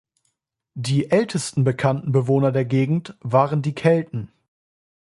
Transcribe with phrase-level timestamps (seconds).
[0.73, 4.31] Die ältesten bekannten Bewohner der Gegend waren die Kelten.